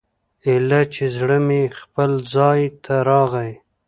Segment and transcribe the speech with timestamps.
[0.47, 3.51] ايله چې زړه مې خپل ځاى ته راغى.